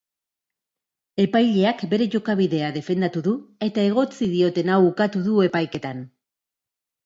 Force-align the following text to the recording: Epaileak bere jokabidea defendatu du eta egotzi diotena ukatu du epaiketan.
Epaileak 1.23 1.83
bere 1.91 2.07
jokabidea 2.15 2.71
defendatu 2.79 3.25
du 3.29 3.35
eta 3.69 3.87
egotzi 3.93 4.33
diotena 4.35 4.81
ukatu 4.91 5.25
du 5.31 5.41
epaiketan. 5.53 6.05